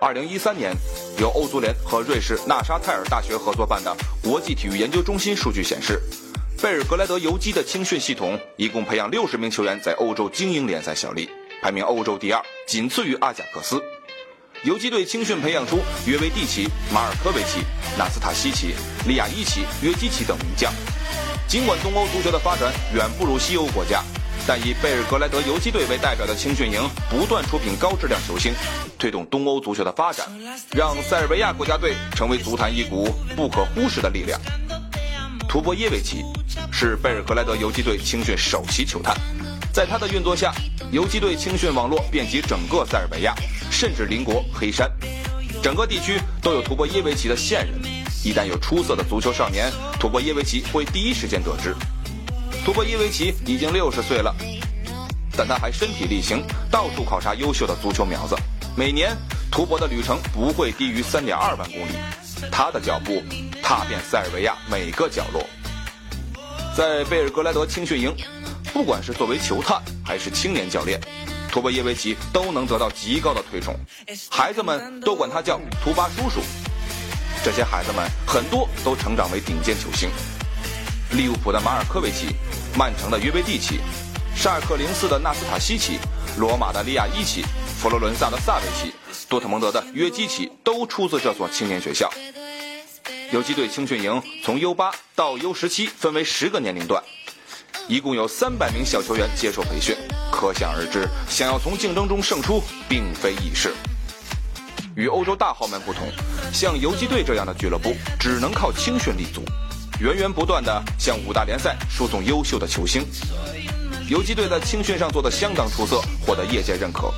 [0.00, 0.74] 二零一三年，
[1.18, 6.00] 由欧足联和瑞士纳沙泰尔大学合作办的国际体育研究中心数据显示，
[6.60, 11.28] 贝尔格莱德游击的青训系统一共培养六十名球员在欧洲精英联赛效力，
[11.62, 13.82] 排名欧洲第二，仅次于阿贾克斯。
[14.64, 17.60] 游击队青训培养出约维蒂奇、马尔科维奇、
[17.98, 18.74] 纳斯塔西奇、
[19.06, 20.72] 利亚伊奇、约基奇等名将。
[21.46, 24.02] 尽管东欧足球的发展远不如西欧国家，
[24.46, 28.52] 但以贝尔格莱德游击队为代表的青训营不断出品高质量球星，
[28.98, 30.26] 推动东欧足球的发展，
[30.72, 34.40] 让塞尔维亚国家队成为足坛一股不可忽视的力量。
[35.48, 36.24] 图博耶维奇
[36.72, 39.16] 是贝尔格莱德游击队青训首席球探，
[39.72, 40.52] 在他的运作下，
[40.90, 43.34] 游击队青训网络遍及整个塞尔维亚。
[43.70, 44.88] 甚至邻国黑山，
[45.60, 47.74] 整个地区都有图博耶维奇的线人。
[48.24, 51.74] 一旦有出色的足球少年，图博耶维奇会第一时间得知。
[52.64, 54.34] 图博耶维奇已经六十岁了，
[55.36, 58.34] 但他还身体力行，到处考察优秀的足球苗子。
[58.74, 59.14] 每年，
[59.52, 61.92] 图博的旅程不会低于三点二万公里，
[62.50, 63.22] 他的脚步
[63.62, 65.46] 踏遍塞尔维亚每个角落。
[66.74, 68.16] 在贝尔格莱德青训营，
[68.72, 70.98] 不管是作为球探还是青年教练。
[71.52, 73.76] 图博耶维奇都能得到极高的推崇，
[74.30, 76.40] 孩子们都管他叫图巴叔叔。
[77.44, 80.08] 这些孩子们很多都成长为顶尖球星，
[81.10, 82.34] 利物浦的马尔科维奇，
[82.76, 83.78] 曼城的约维蒂奇，
[84.34, 85.96] 沙尔克零四的纳斯塔西奇，
[86.36, 87.44] 罗马的利亚伊奇，
[87.78, 88.92] 佛罗伦萨的萨维奇，
[89.28, 92.10] 多特蒙德的约基奇都出自这所青年学校。
[93.30, 97.00] 游击队青训营从 U 八到 U 十七分为十个年龄段。
[97.86, 99.94] 一共有三百名小球员接受培训，
[100.32, 103.72] 可想而知，想要从竞争中胜出并非易事。
[104.96, 106.08] 与欧洲大豪门不同，
[106.52, 109.44] 像游击队这样的俱乐部只能靠青训立足，
[110.00, 113.04] 源源不断的向五大联赛输送优秀的球星。
[114.08, 117.12] 游击队在青训上做的相当出色，获得业界认可。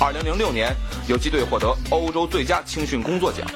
[0.00, 0.74] 二零零六年，
[1.06, 3.46] 游击队获得欧洲最佳青训工作奖。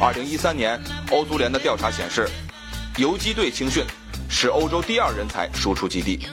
[0.00, 0.80] 二零一三年，
[1.10, 2.28] 欧足联的调查显示，
[2.96, 3.84] 游击队青训。
[4.28, 6.26] 是欧洲第二人才输出基地。